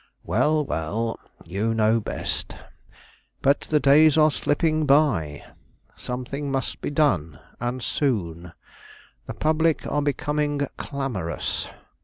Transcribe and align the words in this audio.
"Well, 0.23 0.65
well; 0.65 1.19
you 1.45 1.75
know 1.75 1.99
best. 1.99 2.55
But 3.43 3.59
the 3.61 3.79
days 3.79 4.17
are 4.17 4.31
slipping 4.31 4.87
by. 4.87 5.43
Something 5.95 6.51
must 6.51 6.81
be 6.81 6.89
done, 6.89 7.37
and 7.59 7.83
soon. 7.83 8.53
The 9.27 9.35
public 9.35 9.85
are 9.85 10.01
becoming 10.01 10.67
clamorous." 10.75 11.67